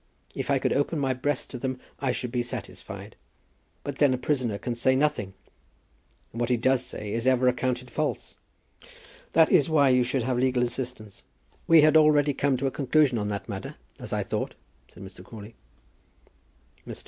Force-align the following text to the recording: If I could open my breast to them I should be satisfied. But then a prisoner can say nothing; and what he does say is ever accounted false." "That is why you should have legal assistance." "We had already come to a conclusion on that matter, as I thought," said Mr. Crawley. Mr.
If 0.33 0.49
I 0.49 0.57
could 0.57 0.73
open 0.73 0.97
my 0.97 1.13
breast 1.13 1.51
to 1.51 1.59
them 1.59 1.79
I 1.99 2.11
should 2.11 2.31
be 2.31 2.41
satisfied. 2.41 3.15
But 3.83 3.99
then 3.99 4.15
a 4.15 4.17
prisoner 4.17 4.57
can 4.57 4.73
say 4.73 4.95
nothing; 4.95 5.35
and 6.31 6.41
what 6.41 6.49
he 6.49 6.57
does 6.57 6.83
say 6.83 7.13
is 7.13 7.27
ever 7.27 7.47
accounted 7.47 7.91
false." 7.91 8.35
"That 9.33 9.51
is 9.51 9.69
why 9.69 9.89
you 9.89 10.03
should 10.03 10.23
have 10.23 10.39
legal 10.39 10.63
assistance." 10.63 11.21
"We 11.67 11.81
had 11.81 11.95
already 11.95 12.33
come 12.33 12.57
to 12.57 12.65
a 12.65 12.71
conclusion 12.71 13.19
on 13.19 13.27
that 13.27 13.47
matter, 13.47 13.75
as 13.99 14.11
I 14.11 14.23
thought," 14.23 14.55
said 14.87 15.03
Mr. 15.03 15.23
Crawley. 15.23 15.53
Mr. 16.87 16.99